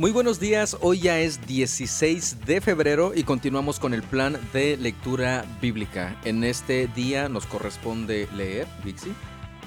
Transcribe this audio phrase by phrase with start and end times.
[0.00, 4.78] Muy buenos días, hoy ya es 16 de febrero y continuamos con el plan de
[4.78, 6.18] lectura bíblica.
[6.24, 9.12] En este día nos corresponde leer, Dixie.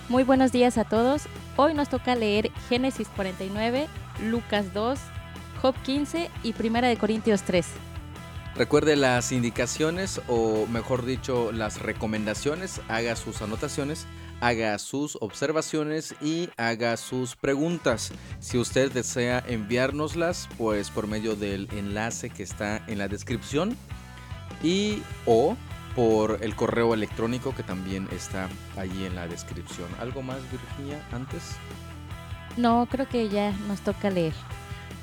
[0.10, 1.28] Muy buenos días a todos.
[1.56, 3.86] Hoy nos toca leer Génesis 49,
[4.24, 4.98] Lucas 2,
[5.62, 7.68] Job 15 y Primera de Corintios 3.
[8.56, 14.08] Recuerde las indicaciones o mejor dicho las recomendaciones, haga sus anotaciones,
[14.44, 18.12] haga sus observaciones y haga sus preguntas.
[18.40, 23.78] Si usted desea enviárnoslas, pues por medio del enlace que está en la descripción
[24.62, 25.56] y o
[25.96, 29.88] por el correo electrónico que también está allí en la descripción.
[30.00, 31.56] ¿Algo más, Virginia, antes?
[32.58, 34.34] No, creo que ya nos toca leer.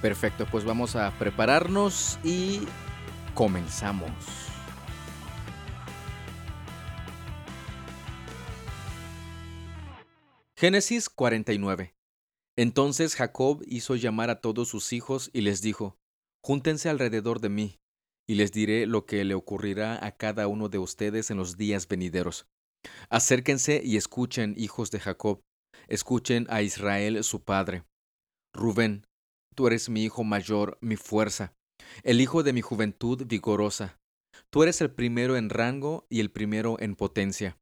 [0.02, 2.60] Perfecto, pues vamos a prepararnos y
[3.34, 4.49] Comenzamos.
[10.60, 11.94] Génesis 49.
[12.54, 15.96] Entonces Jacob hizo llamar a todos sus hijos y les dijo,
[16.44, 17.78] Júntense alrededor de mí,
[18.28, 21.88] y les diré lo que le ocurrirá a cada uno de ustedes en los días
[21.88, 22.46] venideros.
[23.08, 25.40] Acérquense y escuchen, hijos de Jacob,
[25.88, 27.84] escuchen a Israel su padre.
[28.54, 29.06] Rubén,
[29.54, 31.54] tú eres mi hijo mayor, mi fuerza
[32.02, 33.98] el hijo de mi juventud vigorosa.
[34.50, 37.58] Tú eres el primero en rango y el primero en potencia,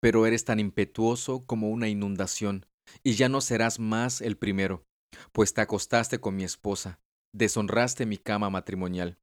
[0.00, 2.66] pero eres tan impetuoso como una inundación,
[3.02, 4.84] y ya no serás más el primero,
[5.32, 7.00] pues te acostaste con mi esposa,
[7.32, 9.18] deshonraste mi cama matrimonial.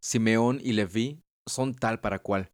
[0.00, 2.52] Simeón y Leví son tal para cual.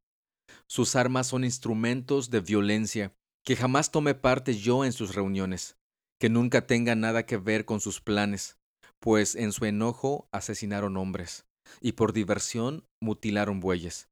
[0.67, 5.77] Sus armas son instrumentos de violencia, que jamás tome parte yo en sus reuniones,
[6.21, 8.59] que nunca tenga nada que ver con sus planes,
[9.01, 11.47] pues en su enojo asesinaron hombres,
[11.81, 14.09] y por diversión mutilaron bueyes.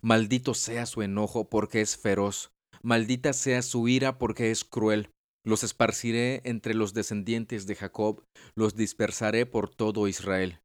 [0.00, 2.51] Maldito sea su enojo porque es feroz,
[2.82, 5.10] maldita sea su ira porque es cruel.
[5.44, 10.60] Los esparciré entre los descendientes de Jacob, los dispersaré por todo Israel.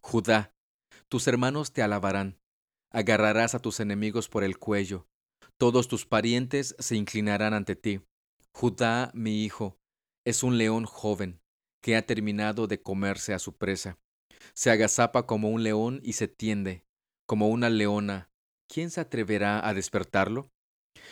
[0.00, 0.54] Judá,
[1.08, 2.38] tus hermanos te alabarán,
[2.90, 5.08] agarrarás a tus enemigos por el cuello,
[5.62, 8.00] todos tus parientes se inclinarán ante ti.
[8.52, 9.78] Judá, mi hijo,
[10.24, 11.40] es un león joven,
[11.80, 13.98] que ha terminado de comerse a su presa.
[14.54, 16.84] Se agazapa como un león y se tiende,
[17.26, 18.30] como una leona.
[18.68, 20.50] ¿Quién se atreverá a despertarlo?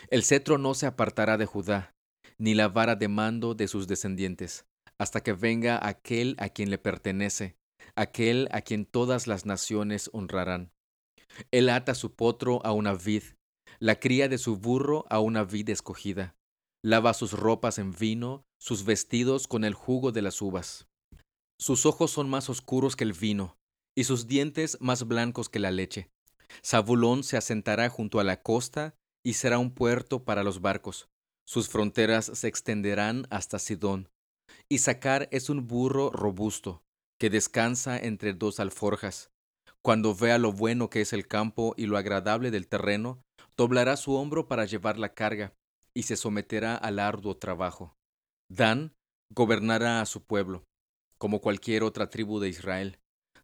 [0.09, 1.95] El cetro no se apartará de Judá,
[2.39, 4.65] ni la vara de mando de sus descendientes,
[4.99, 7.57] hasta que venga aquel a quien le pertenece,
[7.95, 10.73] aquel a quien todas las naciones honrarán.
[11.51, 13.23] Él ata su potro a una vid,
[13.79, 16.35] la cría de su burro a una vid escogida.
[16.83, 20.89] Lava sus ropas en vino, sus vestidos con el jugo de las uvas.
[21.59, 23.59] Sus ojos son más oscuros que el vino,
[23.95, 26.11] y sus dientes más blancos que la leche.
[26.65, 31.09] Zabulón se asentará junto a la costa y será un puerto para los barcos.
[31.47, 34.09] Sus fronteras se extenderán hasta Sidón.
[34.69, 36.83] Isaacar es un burro robusto,
[37.19, 39.31] que descansa entre dos alforjas.
[39.83, 43.23] Cuando vea lo bueno que es el campo y lo agradable del terreno,
[43.57, 45.55] doblará su hombro para llevar la carga,
[45.95, 47.97] y se someterá al arduo trabajo.
[48.49, 48.95] Dan
[49.31, 50.65] gobernará a su pueblo,
[51.19, 52.99] como cualquier otra tribu de Israel.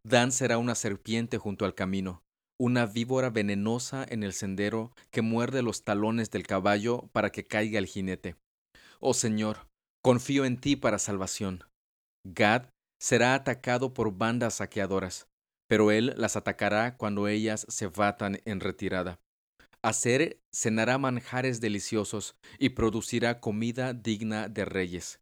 [0.04, 2.22] Dan será una serpiente junto al camino,
[2.58, 7.78] una víbora venenosa en el sendero que muerde los talones del caballo para que caiga
[7.78, 8.36] el jinete.
[9.00, 9.68] Oh Señor,
[10.02, 11.64] confío en ti para salvación.
[12.24, 15.28] Gad será atacado por bandas saqueadoras,
[15.68, 19.20] pero él las atacará cuando ellas se batan en retirada.
[19.82, 25.20] Hacer cenará manjares deliciosos y producirá comida digna de reyes.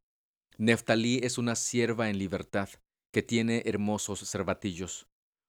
[0.57, 2.69] Neftalí es una sierva en libertad,
[3.13, 5.09] que tiene hermosos cervatillos.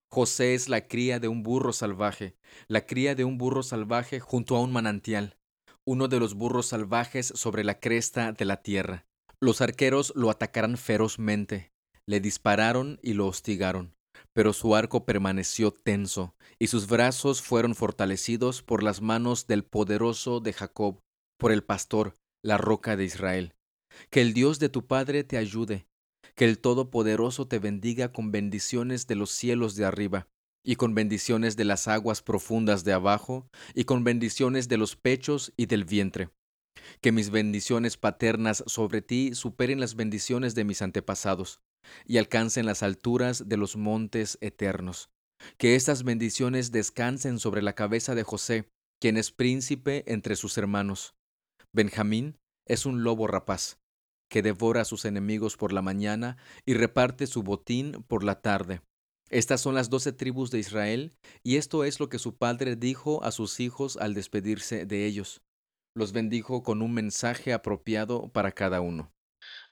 [0.10, 4.56] José es la cría de un burro salvaje, la cría de un burro salvaje junto
[4.56, 5.38] a un manantial,
[5.86, 9.06] uno de los burros salvajes sobre la cresta de la tierra.
[9.40, 11.74] Los arqueros lo atacarán ferozmente,
[12.06, 13.96] le dispararon y lo hostigaron
[14.34, 20.42] pero su arco permaneció tenso, y sus brazos fueron fortalecidos por las manos del poderoso
[20.42, 21.00] de Jacob,
[21.38, 23.56] por el pastor, la roca de Israel.
[24.10, 25.88] Que el Dios de tu Padre te ayude,
[26.36, 30.28] que el Todopoderoso te bendiga con bendiciones de los cielos de arriba,
[30.64, 35.54] y con bendiciones de las aguas profundas de abajo, y con bendiciones de los pechos
[35.56, 36.30] y del vientre.
[37.02, 41.62] Que mis bendiciones paternas sobre ti superen las bendiciones de mis antepasados
[42.06, 45.10] y alcancen las alturas de los montes eternos.
[45.58, 51.16] Que estas bendiciones descansen sobre la cabeza de José, quien es príncipe entre sus hermanos.
[51.72, 53.78] Benjamín es un lobo rapaz,
[54.30, 58.82] que devora a sus enemigos por la mañana y reparte su botín por la tarde.
[59.30, 61.14] Estas son las doce tribus de Israel,
[61.44, 65.42] y esto es lo que su padre dijo a sus hijos al despedirse de ellos.
[65.96, 69.12] Los bendijo con un mensaje apropiado para cada uno.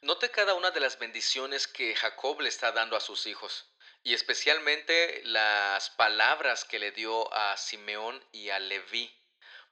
[0.01, 3.69] Note cada una de las bendiciones que Jacob le está dando a sus hijos.
[4.05, 9.09] y especialmente las palabras que le dio a Simeón y a Leví.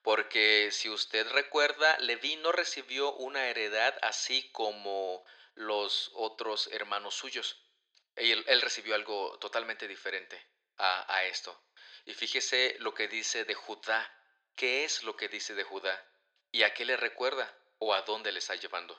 [0.01, 7.63] Porque si usted recuerda, Leví no recibió una heredad así como los otros hermanos suyos.
[8.15, 10.41] Él, él recibió algo totalmente diferente
[10.77, 11.63] a, a esto.
[12.05, 14.11] Y fíjese lo que dice de Judá.
[14.55, 16.03] ¿Qué es lo que dice de Judá?
[16.51, 17.55] ¿Y a qué le recuerda?
[17.77, 18.97] ¿O a dónde le está llevando?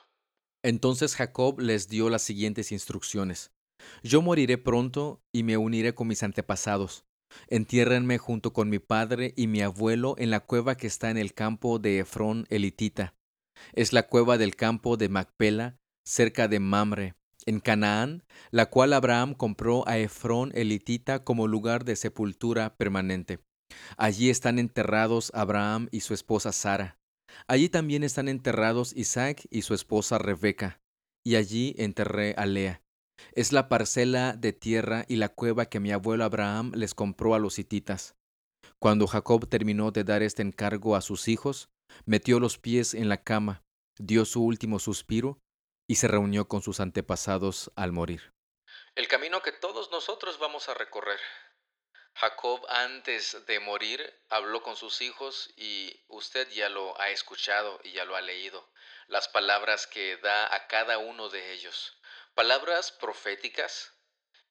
[0.63, 3.51] Entonces Jacob les dio las siguientes instrucciones.
[4.01, 7.05] Yo moriré pronto y me uniré con mis antepasados.
[7.47, 11.33] Entiérrenme junto con mi padre y mi abuelo en la cueva que está en el
[11.33, 13.15] campo de Efrón elitita.
[13.73, 17.15] Es la cueva del campo de Macpela, cerca de Mamre,
[17.45, 23.39] en Canaán, la cual Abraham compró a Efrón elitita como lugar de sepultura permanente.
[23.97, 26.97] Allí están enterrados Abraham y su esposa Sara.
[27.47, 30.81] Allí también están enterrados Isaac y su esposa Rebeca.
[31.25, 32.82] Y allí enterré a Lea.
[33.31, 37.39] Es la parcela de tierra y la cueva que mi abuelo Abraham les compró a
[37.39, 38.15] los hititas.
[38.79, 41.69] Cuando Jacob terminó de dar este encargo a sus hijos,
[42.05, 43.63] metió los pies en la cama,
[43.97, 45.39] dio su último suspiro
[45.87, 48.33] y se reunió con sus antepasados al morir.
[48.95, 51.19] El camino que todos nosotros vamos a recorrer.
[52.15, 57.93] Jacob antes de morir habló con sus hijos y usted ya lo ha escuchado y
[57.93, 58.69] ya lo ha leído,
[59.07, 61.97] las palabras que da a cada uno de ellos
[62.35, 63.93] palabras proféticas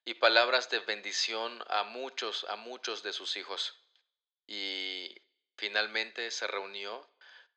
[0.05, 3.79] y palabras de bendición a muchos, a muchos de sus hijos.
[4.47, 5.15] Y
[5.57, 7.09] finalmente se reunió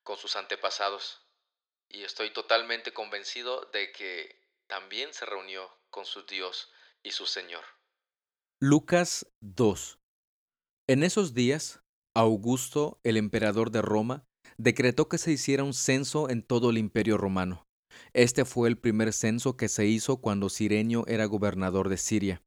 [0.02, 1.22] con sus antepasados.
[1.88, 6.70] Y estoy totalmente convencido de que también se reunió con su Dios
[7.02, 7.64] y su Señor.
[8.60, 9.98] Lucas 2
[10.88, 11.80] En esos días,
[12.14, 14.24] Augusto, el emperador de Roma,
[14.56, 17.65] decretó que se hiciera un censo en todo el imperio romano.
[18.12, 22.42] Este fue el primer censo que se hizo cuando Sirenio era gobernador de Siria.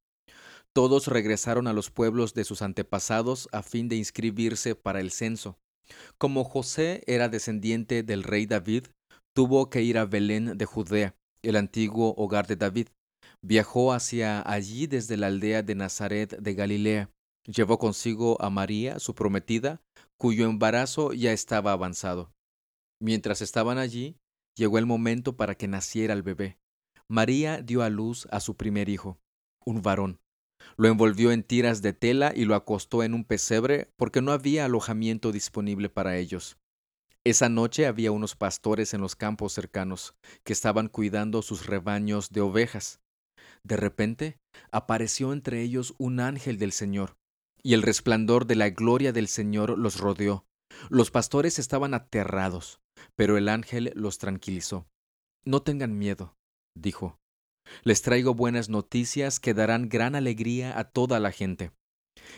[0.74, 5.58] Todos regresaron a los pueblos de sus antepasados a fin de inscribirse para el censo.
[6.18, 8.86] Como José era descendiente del rey David,
[9.36, 12.90] tuvo que ir a Belén de Judea, el antiguo hogar de David.
[13.42, 17.10] Viajó hacia allí desde la aldea de Nazaret de Galilea.
[17.46, 19.82] Llevó consigo a María, su prometida,
[20.18, 22.32] cuyo embarazo ya estaba avanzado.
[23.02, 24.18] Mientras estaban allí,
[24.60, 26.58] Llegó el momento para que naciera el bebé.
[27.08, 29.18] María dio a luz a su primer hijo,
[29.66, 30.20] un varón.
[30.76, 34.66] Lo envolvió en tiras de tela y lo acostó en un pesebre porque no había
[34.66, 36.58] alojamiento disponible para ellos.
[37.24, 40.14] Esa noche había unos pastores en los campos cercanos
[40.44, 43.00] que estaban cuidando sus rebaños de ovejas.
[43.64, 44.40] De repente
[44.74, 47.16] apareció entre ellos un ángel del Señor,
[47.64, 50.46] y el resplandor de la gloria del Señor los rodeó.
[50.90, 52.82] Los pastores estaban aterrados.
[53.16, 54.88] Pero el ángel los tranquilizó.
[55.46, 56.36] No tengan miedo,
[56.76, 57.20] dijo.
[57.84, 61.72] Les traigo buenas noticias que darán gran alegría a toda la gente.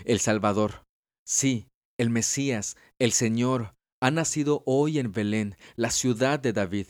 [0.05, 0.85] El Salvador,
[1.25, 1.67] sí,
[1.97, 6.87] el Mesías, el Señor, ha nacido hoy en Belén, la ciudad de David,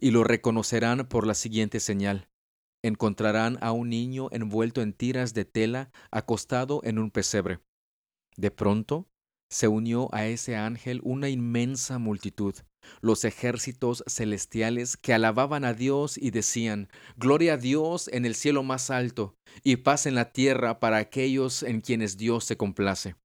[0.00, 2.28] y lo reconocerán por la siguiente señal.
[2.82, 7.60] Encontrarán a un niño envuelto en tiras de tela, acostado en un pesebre.
[8.36, 9.08] De pronto
[9.50, 12.54] se unió a ese ángel una inmensa multitud,
[13.00, 18.62] los ejércitos celestiales que alababan a Dios y decían, Gloria a Dios en el cielo
[18.62, 23.16] más alto, y paz en la tierra para aquellos en quienes Dios se complace.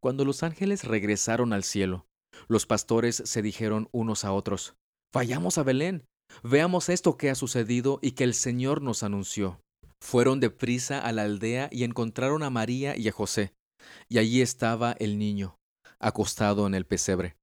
[0.00, 2.06] Cuando los ángeles regresaron al cielo,
[2.46, 4.74] los pastores se dijeron unos a otros,
[5.12, 6.04] Vayamos a Belén,
[6.42, 9.60] veamos esto que ha sucedido y que el Señor nos anunció.
[10.00, 13.54] Fueron deprisa a la aldea y encontraron a María y a José,
[14.08, 15.56] y allí estaba el niño,
[15.98, 17.36] acostado en el pesebre.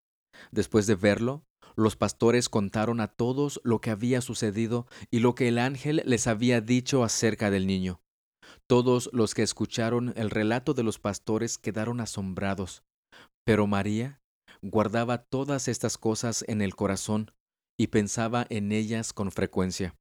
[0.51, 1.44] Después de verlo,
[1.75, 6.27] los pastores contaron a todos lo que había sucedido y lo que el ángel les
[6.27, 8.01] había dicho acerca del niño.
[8.68, 12.84] Todos los que escucharon el relato de los pastores quedaron asombrados.
[13.44, 14.22] Pero María
[14.62, 17.32] guardaba todas estas cosas en el corazón
[17.77, 19.96] y pensaba en ellas con frecuencia.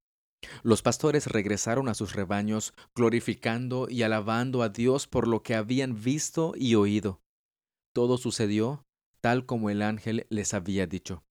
[0.62, 6.00] Los pastores regresaron a sus rebaños, glorificando y alabando a Dios por lo que habían
[6.00, 7.21] visto y oído.
[7.95, 8.84] Todo sucedió
[9.25, 11.25] tal como el ángel les había dicho.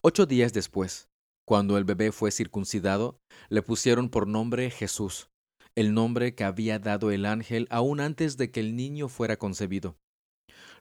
[0.00, 1.08] Ocho días después,
[1.44, 5.28] cuando el bebé fue circuncidado, le pusieron por nombre Jesús,
[5.74, 9.96] el nombre que había dado el ángel aún antes de que el niño fuera concebido.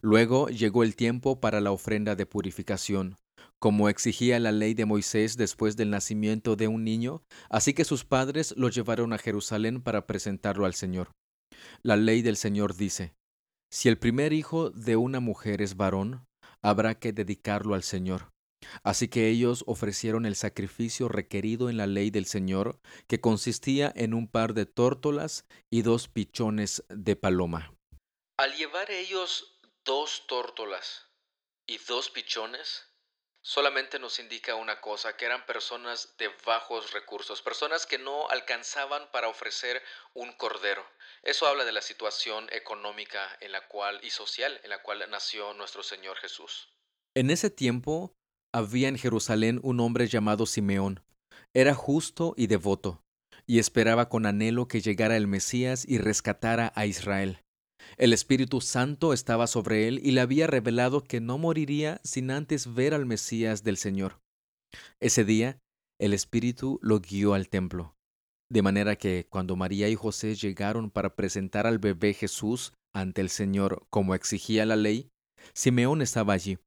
[0.01, 3.17] Luego llegó el tiempo para la ofrenda de purificación,
[3.57, 8.05] como exigía la ley de Moisés después del nacimiento de un niño, así que sus
[8.05, 11.09] padres lo llevaron a Jerusalén para presentarlo al Señor.
[11.81, 13.15] La ley del Señor dice,
[13.73, 16.27] si el primer hijo de una mujer es varón,
[16.61, 18.31] habrá que dedicarlo al Señor,
[18.83, 24.13] Así que ellos ofrecieron el sacrificio requerido en la ley del Señor, que consistía en
[24.13, 27.73] un par de tórtolas y dos pichones de paloma.
[28.37, 31.07] Al llevar ellos dos tórtolas
[31.67, 32.92] y dos pichones,
[33.43, 39.11] solamente nos indica una cosa, que eran personas de bajos recursos, personas que no alcanzaban
[39.11, 39.81] para ofrecer
[40.13, 40.83] un cordero.
[41.21, 45.53] Eso habla de la situación económica en la cual y social en la cual nació
[45.53, 46.69] nuestro Señor Jesús.
[47.13, 48.15] En ese tiempo
[48.53, 51.03] había en Jerusalén un hombre llamado Simeón.
[51.53, 53.03] Era justo y devoto,
[53.45, 57.43] y esperaba con anhelo que llegara el Mesías y rescatara a Israel.
[57.97, 62.73] El Espíritu Santo estaba sobre él y le había revelado que no moriría sin antes
[62.73, 64.19] ver al Mesías del Señor.
[64.99, 65.59] Ese día,
[65.99, 67.95] el Espíritu lo guió al templo,
[68.49, 73.29] de manera que cuando María y José llegaron para presentar al bebé Jesús ante el
[73.29, 75.09] Señor como exigía la ley,
[75.53, 76.57] Simeón estaba allí.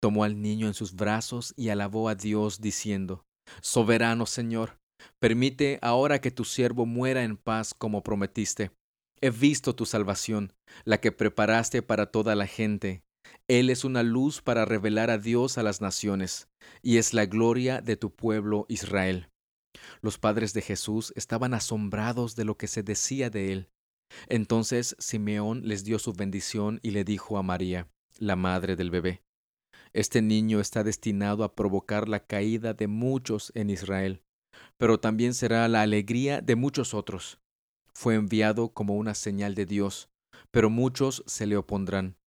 [0.00, 3.24] Tomó al niño en sus brazos y alabó a Dios diciendo,
[3.60, 4.78] Soberano Señor,
[5.20, 8.72] permite ahora que tu siervo muera en paz como prometiste
[9.20, 10.52] He visto tu salvación,
[10.84, 13.02] la que preparaste para toda la gente.
[13.48, 16.48] Él es una luz para revelar a Dios a las naciones,
[16.82, 19.30] y es la gloria de tu pueblo Israel.
[20.02, 23.70] Los padres de Jesús estaban asombrados de lo que se decía de él.
[24.28, 29.22] Entonces Simeón les dio su bendición y le dijo a María, la madre del bebé,
[29.92, 34.22] Este niño está destinado a provocar la caída de muchos en Israel,
[34.76, 37.40] pero también será la alegría de muchos otros
[37.96, 40.10] fue enviado como una señal de Dios,
[40.50, 42.18] pero muchos se le opondrán.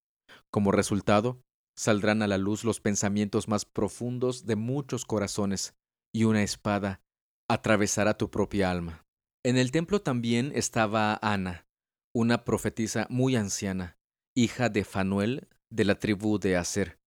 [0.50, 1.44] Como resultado,
[1.78, 5.76] saldrán a la luz los pensamientos más profundos de muchos corazones,
[6.12, 7.04] y una espada
[7.48, 9.06] atravesará tu propia alma.
[9.46, 11.68] En el templo también estaba Ana,
[12.16, 13.96] una profetisa muy anciana,
[14.36, 16.98] hija de Fanuel de la tribu de Aser.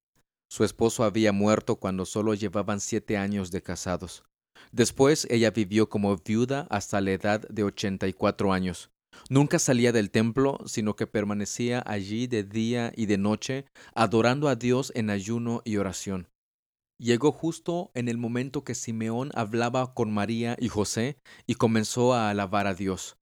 [0.49, 4.23] Su esposo había muerto cuando solo llevaban siete años de casados.
[4.71, 8.91] Después ella vivió como viuda hasta la edad de 84 años.
[9.29, 14.57] Nunca salía del templo, sino que permanecía allí de día y de noche, adorando a
[14.57, 16.29] Dios en ayuno y oración.
[16.99, 22.31] Llegó justo en el momento que Simeón hablaba con María y José y comenzó a
[22.31, 23.17] alabar a Dios.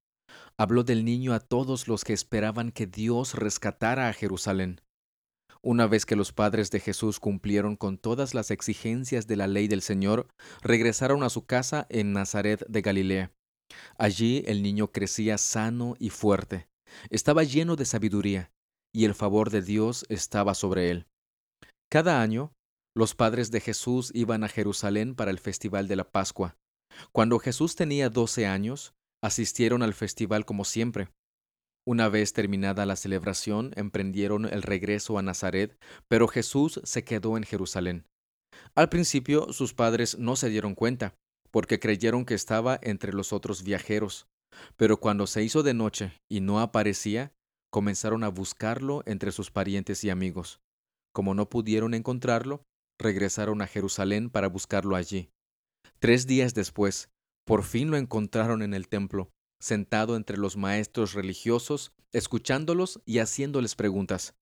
[0.59, 4.83] Habló del niño a todos los que esperaban que Dios rescatara a Jerusalén.
[5.63, 9.69] Una vez que los padres de Jesús cumplieron con todas las exigencias de la ley
[9.69, 10.29] del Señor,
[10.63, 13.33] regresaron a su casa en Nazaret de Galilea.
[13.99, 16.69] Allí el niño crecía sano y fuerte.
[17.11, 18.51] Estaba lleno de sabiduría,
[18.93, 21.07] y el favor de Dios estaba sobre él.
[21.91, 22.53] Cada año,
[22.97, 26.57] los padres de Jesús iban a Jerusalén para el festival de la Pascua.
[27.13, 31.09] Cuando Jesús tenía doce años, asistieron al festival como siempre.
[31.87, 37.45] Una vez terminada la celebración, emprendieron el regreso a Nazaret, pero Jesús se quedó en
[37.45, 38.07] Jerusalén.
[38.75, 41.15] Al principio sus padres no se dieron cuenta,
[41.51, 44.29] porque creyeron que estaba entre los otros viajeros.
[44.77, 47.33] Pero cuando se hizo de noche y no aparecía,
[47.71, 50.61] comenzaron a buscarlo entre sus parientes y amigos.
[51.13, 52.63] Como no pudieron encontrarlo,
[52.99, 55.31] regresaron a Jerusalén para buscarlo allí.
[55.99, 57.09] Tres días después,
[57.47, 63.77] por fin lo encontraron en el templo, sentado entre los maestros religiosos, escuchándolos y haciéndoles
[63.77, 64.35] preguntas.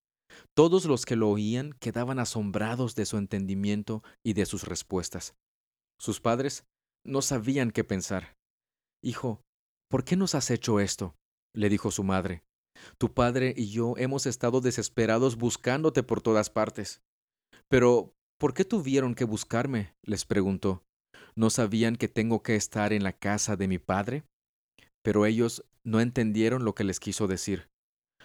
[0.54, 5.34] Todos los que lo oían quedaban asombrados de su entendimiento y de sus respuestas.
[5.98, 6.64] Sus padres
[7.04, 8.36] no sabían qué pensar.
[9.02, 9.42] Hijo,
[9.90, 11.16] ¿por qué nos has hecho esto?
[11.54, 12.44] le dijo su madre.
[12.98, 17.00] Tu padre y yo hemos estado desesperados buscándote por todas partes.
[17.68, 19.94] Pero, ¿por qué tuvieron que buscarme?
[20.02, 20.84] les preguntó.
[21.34, 24.24] ¿No sabían que tengo que estar en la casa de mi padre?
[25.02, 27.68] Pero ellos no entendieron lo que les quiso decir.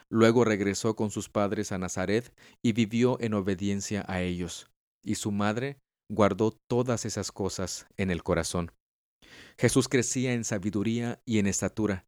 [0.09, 4.69] Luego regresó con sus padres a Nazaret y vivió en obediencia a ellos,
[5.03, 8.71] y su madre guardó todas esas cosas en el corazón.
[9.57, 12.05] Jesús crecía en sabiduría y en estatura,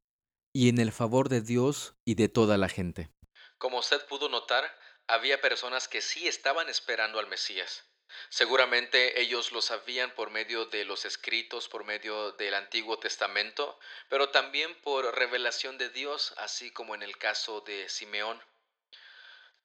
[0.54, 3.10] y en el favor de Dios y de toda la gente.
[3.58, 4.64] Como usted pudo notar,
[5.08, 7.86] había personas que sí estaban esperando al Mesías.
[8.30, 13.80] Seguramente ellos lo sabían por medio de los escritos, por medio del Antiguo Testamento,
[14.10, 18.42] pero también por revelación de Dios, así como en el caso de Simeón.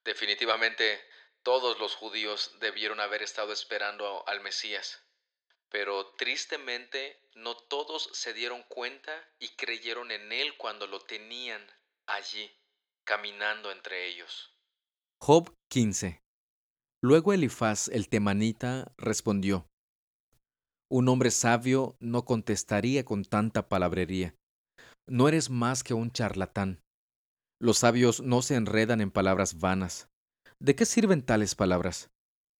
[0.05, 1.05] Definitivamente
[1.43, 5.03] todos los judíos debieron haber estado esperando al Mesías,
[5.69, 11.67] pero tristemente no todos se dieron cuenta y creyeron en él cuando lo tenían
[12.07, 12.51] allí,
[13.05, 14.53] caminando entre ellos.
[15.19, 16.23] Job 15
[17.03, 19.67] Luego Elifaz el temanita respondió,
[20.91, 24.35] Un hombre sabio no contestaría con tanta palabrería.
[25.09, 26.83] No eres más que un charlatán.
[27.59, 30.09] Los sabios no se enredan en palabras vanas.
[30.61, 32.11] ¿De qué sirven tales palabras?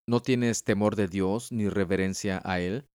[0.09, 2.87] ¿No tienes temor de Dios ni reverencia a Él?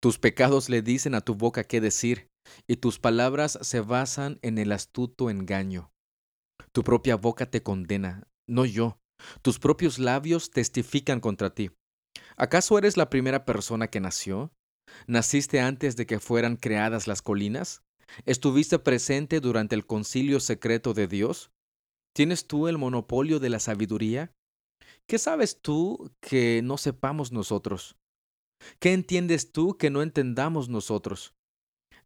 [0.00, 2.28] Tus pecados le dicen a tu boca qué decir,
[2.68, 5.90] y tus palabras se basan en el astuto engaño.
[6.72, 8.98] Tu propia boca te condena, no yo.
[9.42, 11.70] Tus propios labios testifican contra ti.
[12.36, 14.52] ¿Acaso eres la primera persona que nació?
[15.06, 17.82] ¿Naciste antes de que fueran creadas las colinas?
[18.24, 21.50] ¿Estuviste presente durante el concilio secreto de Dios?
[22.14, 24.32] ¿Tienes tú el monopolio de la sabiduría?
[25.06, 27.96] ¿Qué sabes tú que no sepamos nosotros?
[28.80, 31.34] ¿Qué entiendes tú que no entendamos nosotros?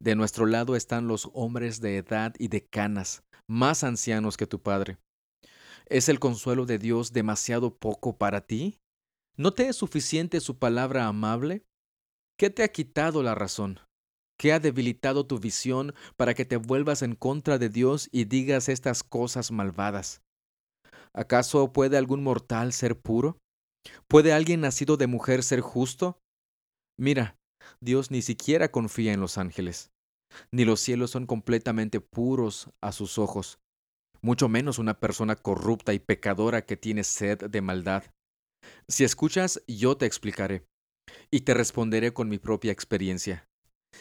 [0.00, 4.61] De nuestro lado están los hombres de edad y de canas, más ancianos que tu
[4.61, 4.99] Padre.
[5.90, 8.78] ¿Es el consuelo de Dios demasiado poco para ti?
[9.37, 11.64] ¿No te es suficiente su palabra amable?
[12.38, 13.80] ¿Qué te ha quitado la razón?
[14.38, 18.68] ¿Qué ha debilitado tu visión para que te vuelvas en contra de Dios y digas
[18.68, 20.23] estas cosas malvadas?
[21.12, 23.38] ¿Acaso puede algún mortal ser puro?
[24.06, 26.20] ¿Puede alguien nacido de mujer ser justo?
[26.97, 27.37] Mira,
[27.80, 29.90] Dios ni siquiera confía en los ángeles,
[30.52, 33.59] ni los cielos son completamente puros a sus ojos,
[34.23, 38.05] mucho menos una persona corrupta y pecadora que tiene sed de maldad.
[38.89, 40.65] Si escuchas, yo te explicaré,
[41.31, 43.47] y te responderé con mi propia experiencia.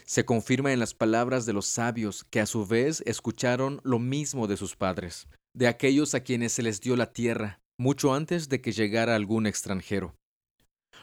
[0.06, 4.48] Se confirma en las palabras de los sabios, que a su vez escucharon lo mismo
[4.48, 8.62] de sus padres, de aquellos a quienes se les dio la tierra, mucho antes de
[8.62, 10.16] que llegara algún extranjero.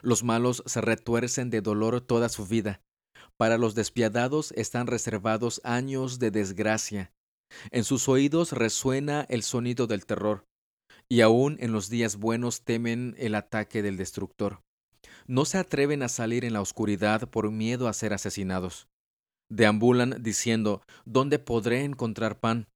[0.03, 2.81] Los malos se retuercen de dolor toda su vida.
[3.39, 7.13] Para los despiadados están reservados años de desgracia.
[7.71, 10.45] En sus oídos resuena el sonido del terror,
[11.09, 14.61] y aún en los días buenos temen el ataque del destructor.
[15.27, 18.89] No se atreven a salir en la oscuridad por miedo a ser asesinados.
[19.51, 22.67] Deambulan diciendo, ¿dónde podré encontrar pan?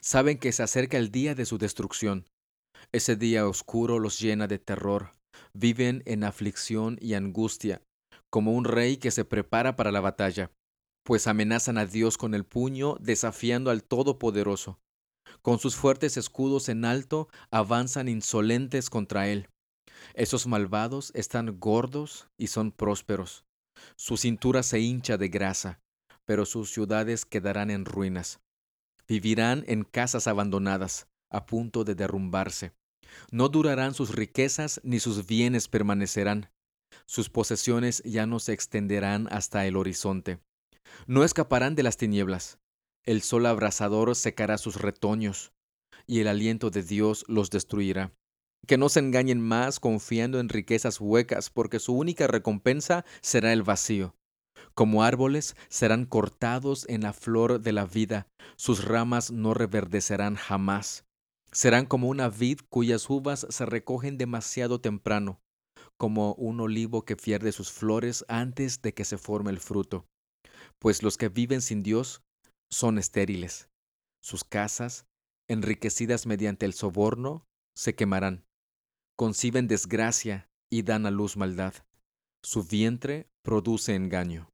[0.00, 2.26] Saben que se acerca el día de su destrucción.
[2.92, 5.12] Ese día oscuro los llena de terror.
[5.54, 7.82] Viven en aflicción y angustia,
[8.30, 10.50] como un rey que se prepara para la batalla,
[11.02, 14.78] pues amenazan a Dios con el puño, desafiando al Todopoderoso.
[15.40, 19.48] Con sus fuertes escudos en alto, avanzan insolentes contra él.
[20.14, 23.44] Esos malvados están gordos y son prósperos.
[23.96, 25.80] Su cintura se hincha de grasa,
[26.24, 28.40] pero sus ciudades quedarán en ruinas.
[29.08, 32.72] Vivirán en casas abandonadas, a punto de derrumbarse.
[33.30, 36.50] No durarán sus riquezas ni sus bienes permanecerán.
[37.06, 40.38] Sus posesiones ya no se extenderán hasta el horizonte.
[41.06, 42.58] No escaparán de las tinieblas.
[43.04, 45.52] El sol abrasador secará sus retoños,
[46.06, 48.12] y el aliento de Dios los destruirá.
[48.66, 53.62] Que no se engañen más confiando en riquezas huecas, porque su única recompensa será el
[53.62, 54.14] vacío.
[54.74, 61.04] Como árboles serán cortados en la flor de la vida, sus ramas no reverdecerán jamás.
[61.50, 65.40] Serán como una vid cuyas uvas se recogen demasiado temprano,
[65.98, 70.06] como un olivo que pierde sus flores antes de que se forme el fruto.
[70.82, 72.22] Pues los que viven sin Dios
[72.68, 73.68] son estériles.
[74.20, 75.06] Sus casas,
[75.46, 78.44] enriquecidas mediante el soborno, se quemarán.
[79.14, 81.72] Conciben desgracia y dan a luz maldad.
[82.42, 84.50] Su vientre produce engaño.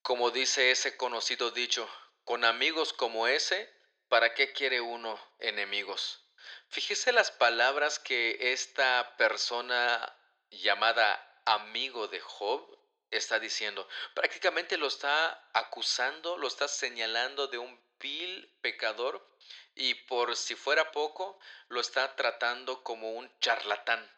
[0.00, 1.86] Como dice ese conocido dicho,
[2.24, 3.68] con amigos como ese,
[4.08, 6.32] ¿para qué quiere uno enemigos?
[6.68, 10.16] Fíjese las palabras que esta persona
[10.50, 12.77] llamada amigo de Job
[13.10, 13.86] está diciendo.
[14.14, 19.26] Prácticamente lo está acusando, lo está señalando de un vil pecador
[19.74, 24.08] y por si fuera poco, lo está tratando como un charlatán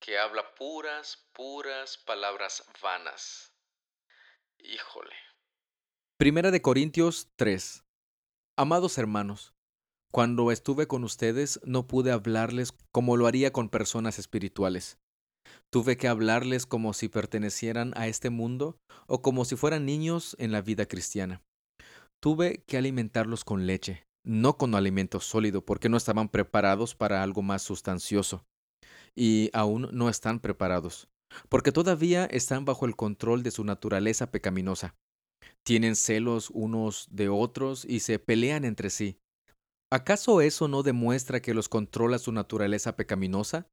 [0.00, 3.52] que habla puras, puras palabras vanas.
[4.58, 5.14] Híjole.
[6.16, 7.84] Primera de Corintios 3.
[8.56, 9.54] Amados hermanos,
[10.10, 15.01] cuando estuve con ustedes no pude hablarles como lo haría con personas espirituales
[15.72, 20.52] Tuve que hablarles como si pertenecieran a este mundo o como si fueran niños en
[20.52, 21.42] la vida cristiana.
[22.20, 27.40] Tuve que alimentarlos con leche, no con alimento sólido, porque no estaban preparados para algo
[27.40, 28.44] más sustancioso.
[29.16, 31.08] Y aún no están preparados,
[31.48, 34.94] porque todavía están bajo el control de su naturaleza pecaminosa.
[35.64, 39.16] Tienen celos unos de otros y se pelean entre sí.
[39.90, 43.71] ¿Acaso eso no demuestra que los controla su naturaleza pecaminosa?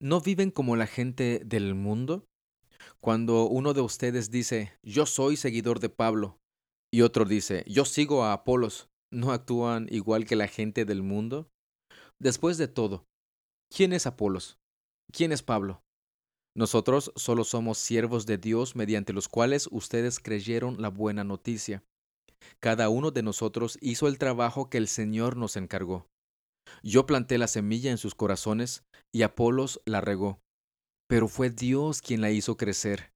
[0.00, 2.24] ¿No viven como la gente del mundo?
[3.00, 6.38] Cuando uno de ustedes dice, yo soy seguidor de Pablo,
[6.92, 11.50] y otro dice, yo sigo a Apolos, ¿no actúan igual que la gente del mundo?
[12.20, 13.06] Después de todo,
[13.74, 14.58] ¿quién es Apolos?
[15.12, 15.82] ¿Quién es Pablo?
[16.56, 21.82] Nosotros solo somos siervos de Dios mediante los cuales ustedes creyeron la buena noticia.
[22.60, 26.06] Cada uno de nosotros hizo el trabajo que el Señor nos encargó.
[26.82, 30.40] Yo planté la semilla en sus corazones y Apolos la regó.
[31.08, 33.10] pero fue Dios quien la hizo crecer.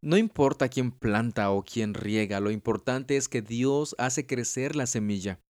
[0.00, 4.86] No importa quién planta o quién riega, lo importante es que Dios hace crecer la
[4.86, 5.40] semilla.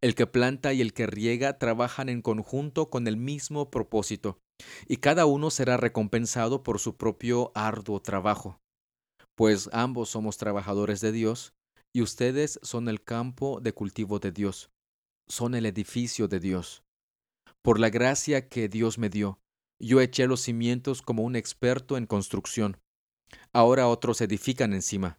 [0.00, 4.38] El que planta y el que riega trabajan en conjunto con el mismo propósito,
[4.86, 8.58] y cada uno será recompensado por su propio arduo trabajo.
[9.34, 11.54] Pues ambos somos trabajadores de Dios,
[11.94, 14.70] y ustedes son el campo de cultivo de Dios,
[15.28, 16.82] son el edificio de Dios.
[17.62, 19.38] Por la gracia que Dios me dio,
[19.78, 22.78] yo eché los cimientos como un experto en construcción.
[23.52, 25.18] Ahora otros edifican encima.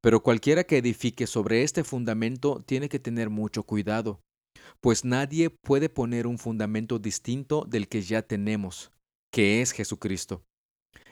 [0.00, 4.20] Pero cualquiera que edifique sobre este fundamento tiene que tener mucho cuidado,
[4.80, 8.92] pues nadie puede poner un fundamento distinto del que ya tenemos,
[9.32, 10.42] que es Jesucristo.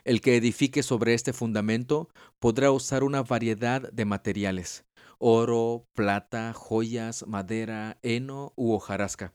[0.05, 4.85] El que edifique sobre este fundamento podrá usar una variedad de materiales,
[5.19, 9.35] oro, plata, joyas, madera, heno u hojarasca.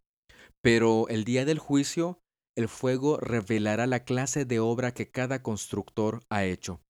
[0.61, 2.19] Pero el día del juicio,
[2.55, 6.81] el fuego revelará la clase de obra que cada constructor ha hecho.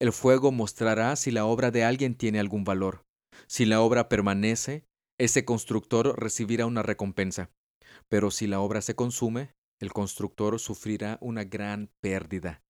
[0.00, 3.04] El fuego mostrará si la obra de alguien tiene algún valor.
[3.46, 4.84] Si la obra permanece,
[5.18, 7.50] ese constructor recibirá una recompensa.
[8.08, 12.62] Pero si la obra se consume, el constructor sufrirá una gran pérdida.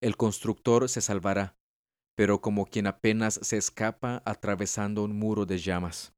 [0.00, 1.56] El constructor se salvará,
[2.16, 6.12] pero como quien apenas se escapa atravesando un muro de llamas.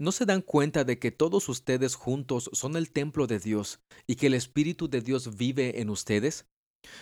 [0.00, 4.16] ¿No se dan cuenta de que todos ustedes juntos son el templo de Dios y
[4.16, 6.46] que el Espíritu de Dios vive en ustedes?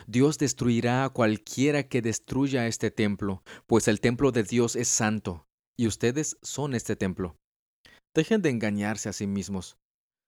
[0.07, 5.47] Dios destruirá a cualquiera que destruya este templo, pues el templo de Dios es santo,
[5.79, 7.37] y ustedes son este templo.
[8.15, 9.79] Dejen de engañarse a sí mismos.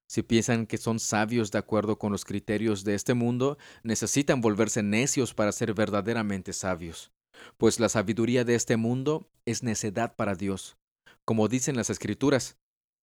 [0.08, 4.82] Si piensan que son sabios de acuerdo con los criterios de este mundo, necesitan volverse
[4.82, 7.12] necios para ser verdaderamente sabios.
[7.56, 10.76] Pues la sabiduría de este mundo es necedad para Dios.
[11.24, 12.56] Como dicen las escrituras,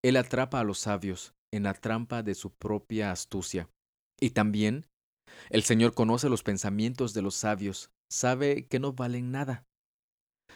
[0.03, 3.69] Él atrapa a los sabios en la trampa de su propia astucia.
[4.19, 4.85] Y también
[5.49, 9.65] el Señor conoce los pensamientos de los sabios, sabe que no valen nada.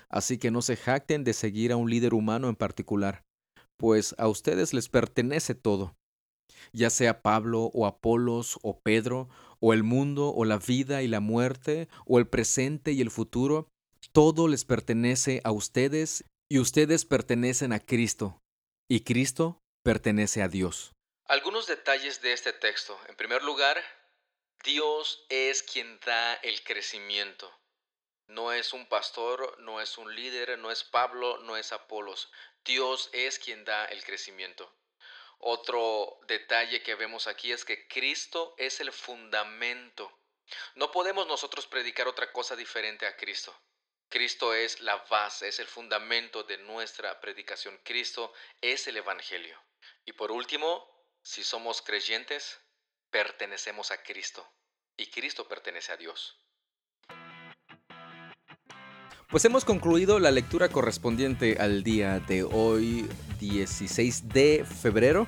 [0.10, 3.24] Así que no se jacten de seguir a un líder humano en particular,
[3.78, 5.96] pues a ustedes les pertenece todo,
[6.72, 11.20] ya sea Pablo o Apolos o Pedro, o el mundo o la vida y la
[11.20, 13.68] muerte, o el presente y el futuro,
[14.14, 18.40] todo les pertenece a ustedes y ustedes pertenecen a Cristo,
[18.88, 20.94] y Cristo pertenece a Dios.
[21.26, 23.00] Algunos detalles de este texto.
[23.08, 23.84] En primer lugar,
[24.64, 27.52] Dios es quien da el crecimiento.
[28.28, 32.32] No es un pastor, no es un líder, no es Pablo, no es Apolos.
[32.64, 34.72] Dios es quien da el crecimiento.
[35.40, 40.12] Otro detalle que vemos aquí es que Cristo es el fundamento.
[40.76, 43.54] No podemos nosotros predicar otra cosa diferente a Cristo.
[44.14, 47.80] Cristo es la base, es el fundamento de nuestra predicación.
[47.84, 49.58] Cristo es el Evangelio.
[50.06, 50.88] Y por último,
[51.24, 52.60] si somos creyentes,
[53.10, 54.48] pertenecemos a Cristo
[54.96, 56.38] y Cristo pertenece a Dios.
[59.32, 65.28] Pues hemos concluido la lectura correspondiente al día de hoy, 16 de febrero.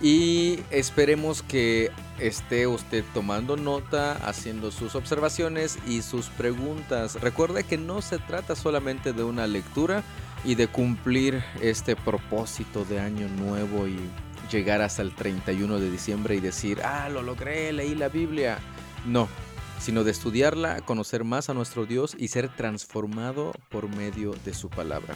[0.00, 7.20] Y esperemos que esté usted tomando nota, haciendo sus observaciones y sus preguntas.
[7.20, 10.02] Recuerde que no se trata solamente de una lectura
[10.44, 13.98] y de cumplir este propósito de año nuevo y
[14.50, 18.58] llegar hasta el 31 de diciembre y decir, ah, lo logré, leí la Biblia.
[19.06, 19.28] No,
[19.78, 24.70] sino de estudiarla, conocer más a nuestro Dios y ser transformado por medio de su
[24.70, 25.14] palabra.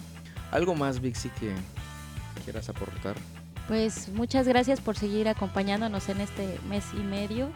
[0.51, 1.55] ¿Algo más, Vixi, que
[2.45, 3.17] quieras aportar?
[3.69, 7.51] Pues muchas gracias por seguir acompañándonos en este mes y medio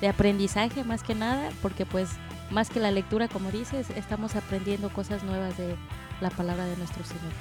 [0.00, 2.10] de aprendizaje más que nada, porque pues
[2.50, 5.76] más que la lectura, como dices, estamos aprendiendo cosas nuevas de
[6.20, 7.32] la palabra de nuestro Señor.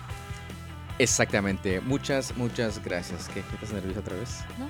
[1.00, 1.80] Exactamente.
[1.80, 3.30] Muchas, muchas gracias.
[3.30, 3.40] ¿Qué?
[3.40, 4.40] ¿Estás nerviosa otra vez?
[4.58, 4.68] No.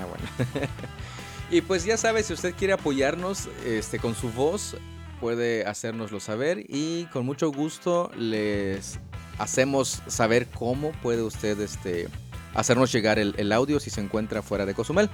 [0.00, 0.68] Ah, bueno.
[1.50, 4.76] y pues ya sabe, si usted quiere apoyarnos este, con su voz,
[5.20, 9.00] puede hacérnoslo saber y con mucho gusto les
[9.38, 12.08] hacemos saber cómo puede usted este,
[12.56, 15.08] hacernos llegar el, el, audio si se encuentra fuera de Cozumel.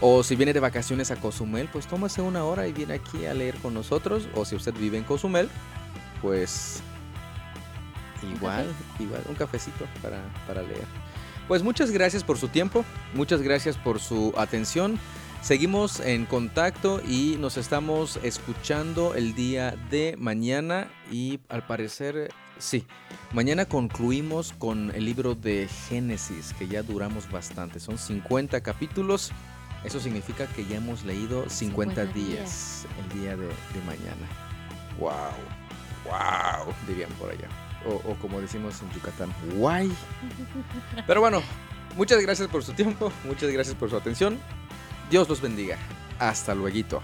[0.00, 3.34] O si viene de vacaciones a Cozumel, pues tómase una hora y viene aquí a
[3.34, 4.28] leer con nosotros.
[4.34, 5.48] O si usted vive en Cozumel,
[6.20, 6.82] pues
[8.22, 8.66] Igual,
[8.98, 10.84] igual, un cafecito para, para leer.
[11.46, 12.84] Pues muchas gracias por su tiempo,
[13.14, 14.98] muchas gracias por su atención.
[15.40, 22.86] Seguimos en contacto y nos estamos escuchando el día de mañana y al parecer, sí,
[23.32, 29.32] mañana concluimos con el libro de Génesis, que ya duramos bastante, son 50 capítulos,
[29.84, 34.26] eso significa que ya hemos leído 50, días, el día de, de mañana.
[34.98, 35.12] ¡Wow!
[36.04, 36.74] ¡Wow!
[36.86, 37.48] Dirían por allá
[37.86, 39.92] o, como decimos en Yucatán, guay.
[41.06, 41.42] Pero bueno,
[41.96, 44.38] muchas gracias por su tiempo, muchas gracias por su atención.
[45.10, 45.78] Dios los bendiga.
[46.18, 47.02] Hasta luego.